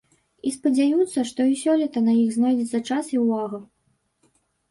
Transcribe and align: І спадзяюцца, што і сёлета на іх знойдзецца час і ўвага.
І 0.51 0.53
спадзяюцца, 0.53 1.19
што 1.31 1.41
і 1.51 1.57
сёлета 1.65 2.03
на 2.07 2.13
іх 2.21 2.29
знойдзецца 2.37 2.79
час 2.95 3.05
і 3.17 3.23
ўвага. 3.27 3.59